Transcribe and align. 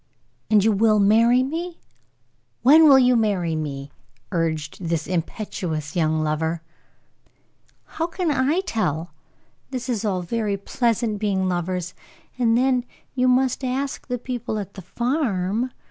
"And 0.49 0.63
you 0.63 0.71
will 0.71 0.97
marry 0.99 1.43
me? 1.43 1.79
When 2.63 2.85
will 2.89 2.97
you 2.97 3.15
marry 3.15 3.55
me?" 3.55 3.91
urged 4.31 4.83
this 4.83 5.05
impetuous 5.05 5.95
young 5.95 6.23
lover. 6.23 6.63
"How 7.85 8.07
can 8.07 8.31
I 8.31 8.61
tell? 8.61 9.11
This 9.69 9.87
is 9.89 10.03
all 10.03 10.23
very 10.23 10.57
pleasant, 10.57 11.19
being 11.19 11.47
lovers; 11.47 11.93
and 12.39 12.57
then 12.57 12.83
you 13.13 13.27
must 13.27 13.63
ask 13.63 14.07
the 14.07 14.17
people 14.17 14.57
at 14.57 14.73
the 14.73 14.81
farm." 14.81 15.71